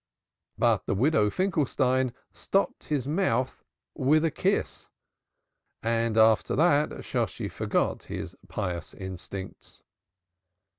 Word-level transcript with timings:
But 0.57 0.87
the 0.87 0.95
Widow 0.95 1.29
Finkelstein 1.29 2.13
stopped 2.33 2.85
his 2.85 3.07
mouth 3.07 3.63
with 3.93 4.25
a 4.25 4.31
kiss. 4.31 4.89
After 5.83 6.55
that 6.55 7.05
Shosshi 7.05 7.47
forgot 7.47 8.05
his 8.05 8.35
pious 8.49 8.95
instincts. 8.95 9.83